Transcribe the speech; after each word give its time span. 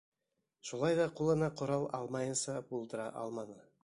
Шулай 0.69 0.95
ҙа 0.99 1.03
ҡулына 1.19 1.49
ҡорал 1.61 1.85
алмайынса 1.99 2.57
булдыра 2.73 3.07
алманы. 3.25 3.59